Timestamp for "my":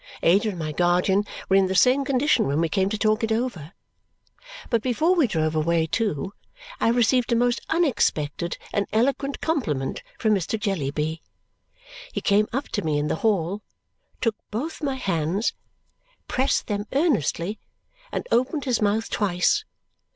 0.57-0.71, 14.81-14.95